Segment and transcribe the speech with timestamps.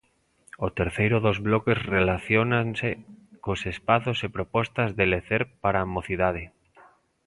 [0.65, 2.89] O terceiro dos bloques relacionase
[3.43, 6.43] cos espazos e propostas de lecer para a mocidade.